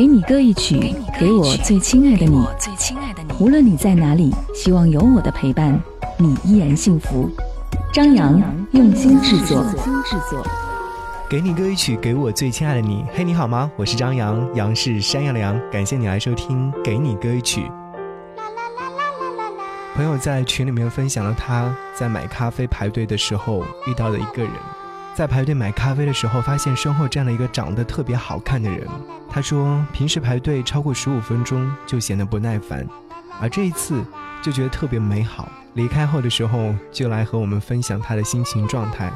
[0.00, 2.42] 给你歌一曲，给我最亲爱的你。
[3.38, 5.78] 无论你在哪里，希望有我的陪伴，
[6.16, 7.28] 你依然幸福。
[7.92, 8.40] 张扬
[8.72, 9.62] 用心制作。
[11.28, 13.04] 给你歌一曲，给我最亲爱的你。
[13.12, 13.70] 嘿，你好吗？
[13.76, 15.60] 我是张扬，杨是山羊的羊。
[15.70, 17.60] 感谢你来收听《给你歌一曲》。
[19.94, 24.52] 朋友在群里面分享了他在买咖啡排队的时候遇到的一个人。
[25.20, 28.88] 在排队买咖啡的时候，发现身后站了一个长得特别好看的人。
[29.28, 32.86] 他说，平时排队超过十五分钟就显得不耐烦，
[33.38, 34.02] 而这一次
[34.40, 35.46] 就觉得特别美好。
[35.74, 39.12] 离开后的时候，就来和我们分享他的心情状态。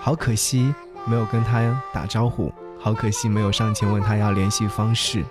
[0.00, 5.22] 好可惜没有跟他打招呼，好可惜没有上前问他要联系方式。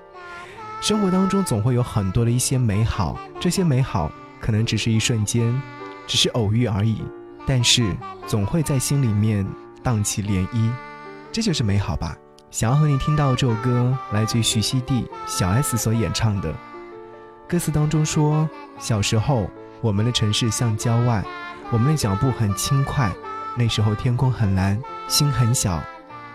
[0.82, 5.60] 生活当中总会有很多的一些美好，这些美好可能只是一瞬间，
[6.06, 7.02] 只是偶遇而已，
[7.48, 7.92] 但是
[8.28, 9.44] 总会在心里面。
[9.84, 10.72] 荡起涟漪，
[11.32, 12.16] 这就是美好吧。
[12.50, 16.54] 想要和你听到这首歌，来自于徐熙娣小 S 所演唱的。
[17.48, 21.24] 歌词当中说：“小时候，我们的城市像郊外，
[21.72, 23.12] 我们的脚步很轻快。
[23.58, 25.82] 那时候天空很蓝，心很小，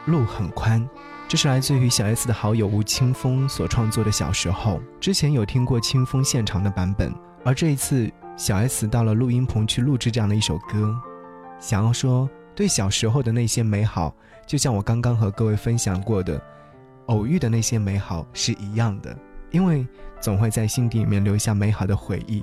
[0.07, 0.89] 路很宽。”
[1.29, 4.79] 这是来自于小 S 的好友吴青峰所创作的《小时候》。
[5.01, 10.95] 之前有听过青峰现场的版本，而这一次小 S 到了录音棚去录制这样的一首歌，
[11.61, 12.27] 想要说。
[12.57, 14.13] 对小时候的那些美好，
[14.47, 16.41] 就像我刚刚和各位分享过的，
[17.07, 19.15] 偶遇的那些美好是一样的，
[19.51, 19.87] 因为
[20.21, 22.43] 总会在心底里面留下美好的回忆。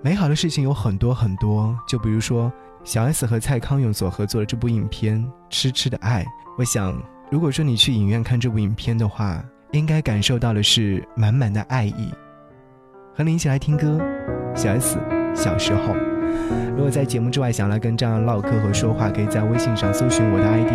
[0.00, 2.50] 美好的事情有很多很多，就比如说
[2.82, 6.24] 小 S 和蔡康永所合作的这部影片《痴痴的爱》，
[6.56, 6.98] 我想，
[7.30, 12.10] 如果说你去影院看这部影片的话，应该感受到的是满满的爱意。
[13.14, 14.00] 和你一起来听歌，
[14.54, 14.96] 小 S
[15.34, 15.94] 小时候。
[16.76, 20.72] 如果在节目之外想来跟张扬唠嗑和说话，可以在微信上搜寻我的 ID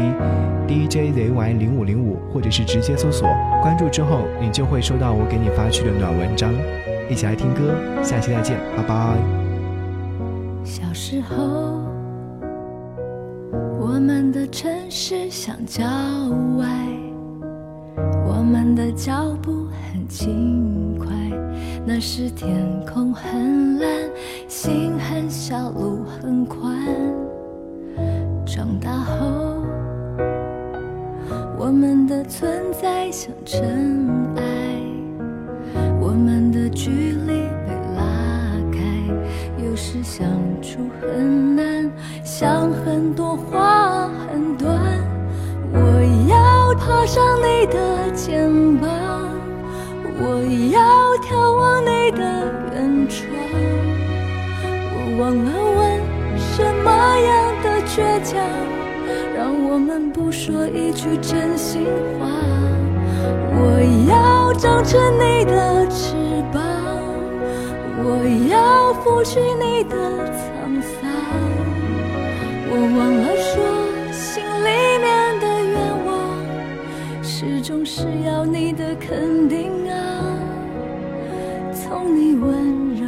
[0.67, 3.27] DJZY 零五零五，或者是直接搜索
[3.61, 6.51] 关注之后，你就会收到我给你发去的暖文章。
[7.09, 7.73] 一起来听歌，
[8.03, 9.17] 下期再见，拜拜。
[10.63, 11.81] 小时候，
[13.79, 15.85] 我们的城市像郊
[16.57, 16.67] 外，
[18.25, 21.07] 我们的脚步很轻快。
[21.85, 23.89] 那时天空很蓝，
[24.53, 26.77] 心很小，路很宽。
[28.45, 29.63] 长大后，
[31.57, 34.43] 我们的存在像尘埃，
[35.99, 38.03] 我们的距离被拉
[38.71, 38.77] 开，
[39.65, 40.27] 有时相
[40.61, 41.91] 处很难，
[42.23, 44.71] 想很多话很短。
[45.73, 45.79] 我
[46.29, 48.87] 要爬上你的肩膀，
[50.21, 51.03] 我要。
[51.23, 52.21] 眺望你的，
[55.23, 55.81] 忘了问
[56.37, 57.95] 什么样的倔
[58.25, 58.35] 强，
[59.33, 61.85] 让我们不说一句真心
[62.19, 62.27] 话。
[63.55, 63.79] 我
[64.09, 66.13] 要长成你的翅
[66.51, 66.61] 膀，
[68.03, 68.05] 我
[68.51, 69.95] 要拂去你的
[70.35, 70.99] 沧桑。
[72.67, 73.55] 我忘了说，
[74.11, 74.69] 心里
[74.99, 75.73] 面的愿
[76.05, 76.11] 望，
[77.23, 79.95] 始终是要你的肯定啊。
[81.71, 83.07] 从你温柔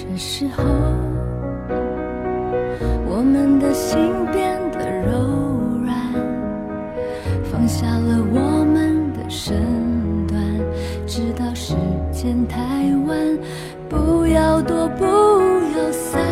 [0.00, 0.62] 这时候，
[3.04, 3.98] 我们的心
[4.32, 5.10] 变得柔
[5.84, 5.92] 软，
[7.50, 7.66] 放。
[7.66, 9.56] 下了我们的身
[10.28, 10.40] 段，
[11.04, 11.74] 知道时
[12.12, 12.56] 间太
[13.08, 13.38] 晚，
[13.88, 16.22] 不要躲，不要散。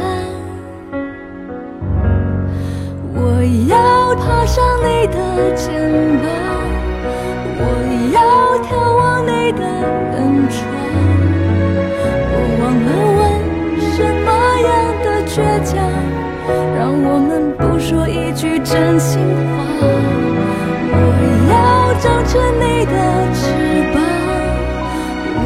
[3.15, 5.67] 我要爬上你的肩
[6.23, 6.25] 膀，
[7.59, 7.63] 我
[8.15, 8.19] 要
[8.63, 9.61] 眺望你的
[10.13, 10.15] 远
[10.49, 10.63] 窗。
[18.69, 19.63] 真心话。
[20.93, 20.95] 我
[21.51, 21.55] 要
[22.01, 22.95] 长成你的
[23.33, 23.41] 翅
[23.95, 23.97] 膀，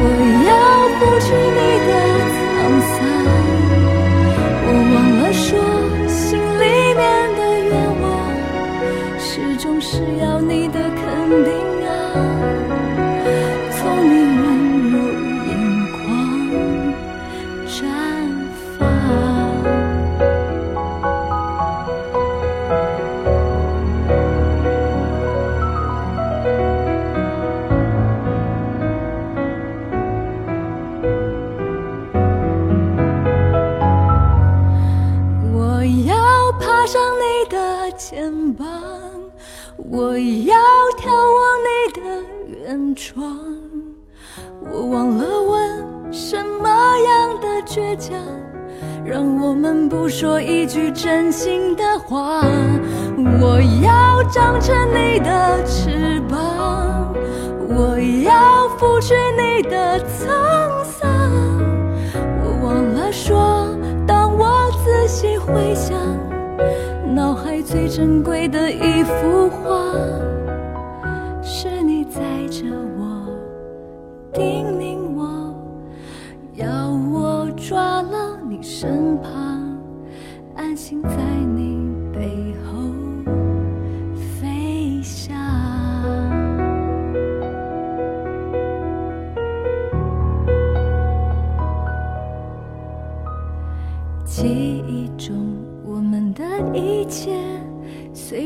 [0.01, 0.03] 我
[0.47, 0.49] 要
[0.97, 1.89] 拂去你的
[2.35, 2.37] 沧
[2.89, 2.97] 桑。
[4.65, 5.49] 我忘了说，
[6.07, 6.19] 心
[6.59, 6.63] 里
[6.97, 6.99] 面
[7.37, 7.39] 的
[7.69, 7.71] 愿
[8.01, 8.03] 望，
[9.19, 9.89] 始终是
[10.19, 11.05] 要你的肯
[11.45, 11.49] 定
[36.61, 38.67] 爬上你的肩膀，
[39.77, 40.55] 我要
[40.95, 42.01] 眺望你的
[42.47, 43.35] 远窗。
[44.71, 48.15] 我忘了问什么样的倔强，
[49.03, 52.43] 让我们不说一句真心的话。
[53.17, 57.11] 我要长成你的翅膀，
[57.67, 61.20] 我要拂去你的沧桑。
[67.93, 69.93] 珍贵的一幅画，
[71.43, 72.63] 是你载着
[72.97, 73.27] 我，
[74.31, 75.53] 叮咛我，
[76.53, 79.77] 要我抓牢你身旁，
[80.55, 81.17] 安心在
[81.53, 81.80] 你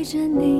[0.06, 0.55] 着你，